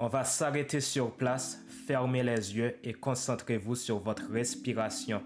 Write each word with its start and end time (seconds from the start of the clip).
On 0.00 0.06
va 0.06 0.22
s'arrêter 0.22 0.80
sur 0.80 1.16
place, 1.16 1.60
fermez 1.86 2.22
les 2.22 2.56
yeux 2.56 2.76
et 2.84 2.92
concentrez-vous 2.92 3.74
sur 3.74 3.98
votre 3.98 4.30
respiration. 4.30 5.22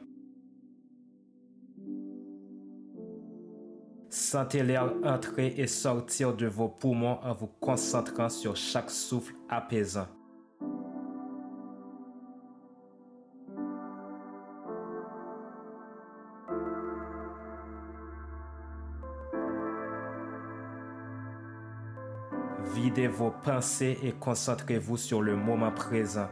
Sentez 4.08 4.62
l'air 4.62 4.94
entrer 5.04 5.54
et 5.58 5.66
sortir 5.66 6.34
de 6.34 6.46
vos 6.46 6.68
poumons 6.68 7.18
en 7.22 7.34
vous 7.34 7.48
concentrant 7.60 8.30
sur 8.30 8.56
chaque 8.56 8.90
souffle 8.90 9.34
apaisant. 9.50 10.08
Videz 22.64 23.08
vos 23.08 23.30
pensées 23.30 23.98
et 24.02 24.12
concentrez-vous 24.12 24.96
sur 24.96 25.20
le 25.20 25.36
moment 25.36 25.72
présent. 25.72 26.28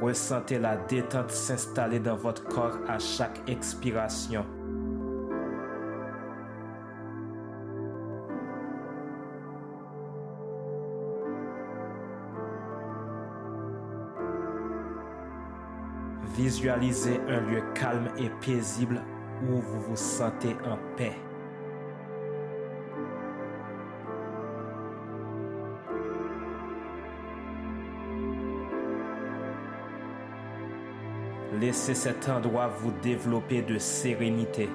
Ressentez 0.00 0.58
la 0.58 0.76
détente 0.76 1.30
s'installer 1.30 1.98
dans 1.98 2.16
votre 2.16 2.44
corps 2.44 2.78
à 2.86 2.98
chaque 2.98 3.40
expiration. 3.48 4.46
Visualisez 16.38 17.18
un 17.26 17.40
lieu 17.40 17.64
calme 17.74 18.10
et 18.16 18.30
paisible 18.40 19.02
où 19.42 19.56
vous 19.56 19.80
vous 19.80 19.96
sentez 19.96 20.54
en 20.64 20.78
paix. 20.96 21.16
Laissez 31.60 31.94
cet 31.94 32.28
endroit 32.28 32.68
vous 32.68 32.92
développer 33.02 33.62
de 33.62 33.76
sérénité. 33.78 34.68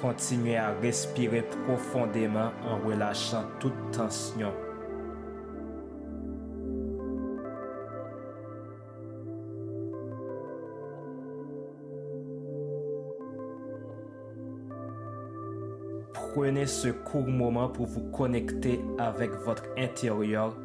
Continuez 0.00 0.56
à 0.56 0.72
respirer 0.82 1.42
profondément 1.66 2.50
en 2.62 2.78
relâchant 2.86 3.44
toute 3.58 3.72
tension. 3.92 4.52
Prenez 16.12 16.66
ce 16.66 16.88
court 16.88 17.28
moment 17.28 17.68
pour 17.68 17.86
vous 17.86 18.10
connecter 18.10 18.80
avec 18.98 19.30
votre 19.44 19.64
intérieur. 19.78 20.56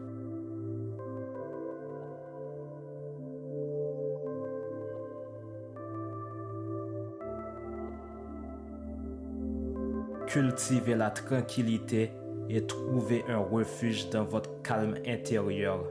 Cultivez 10.29 10.93
la 10.93 11.09
tranquillité 11.09 12.11
et 12.49 12.63
trouvez 12.67 13.25
un 13.27 13.39
refuge 13.39 14.11
dans 14.11 14.25
votre 14.25 14.61
calme 14.61 14.93
intérieur. 15.07 15.83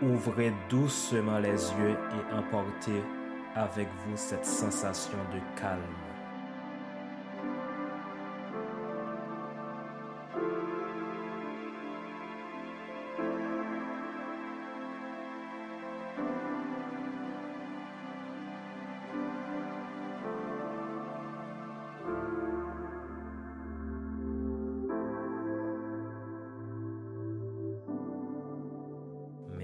Ouvrez 0.00 0.52
doucement 0.68 1.40
les 1.40 1.48
yeux 1.50 1.96
et 2.12 2.34
emportez 2.34 3.02
avec 3.56 3.88
vous 4.06 4.16
cette 4.16 4.46
sensation 4.46 5.18
de 5.32 5.60
calme. 5.60 6.07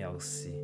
realce 0.05 0.64